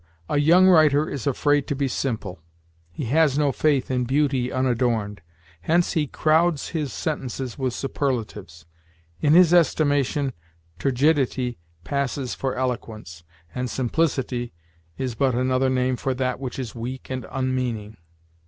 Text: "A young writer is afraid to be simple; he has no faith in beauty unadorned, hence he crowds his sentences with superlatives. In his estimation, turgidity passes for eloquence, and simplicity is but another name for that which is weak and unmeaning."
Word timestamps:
"A 0.27 0.39
young 0.39 0.65
writer 0.67 1.07
is 1.07 1.27
afraid 1.27 1.67
to 1.67 1.75
be 1.75 1.87
simple; 1.87 2.39
he 2.91 3.05
has 3.13 3.37
no 3.37 3.51
faith 3.51 3.91
in 3.91 4.05
beauty 4.05 4.51
unadorned, 4.51 5.21
hence 5.61 5.91
he 5.93 6.07
crowds 6.07 6.69
his 6.69 6.91
sentences 6.91 7.55
with 7.59 7.75
superlatives. 7.75 8.65
In 9.19 9.33
his 9.35 9.53
estimation, 9.53 10.33
turgidity 10.79 11.59
passes 11.83 12.33
for 12.33 12.55
eloquence, 12.55 13.23
and 13.53 13.69
simplicity 13.69 14.53
is 14.97 15.13
but 15.13 15.35
another 15.35 15.69
name 15.69 15.97
for 15.97 16.15
that 16.15 16.39
which 16.39 16.57
is 16.57 16.73
weak 16.73 17.11
and 17.11 17.27
unmeaning." 17.29 17.95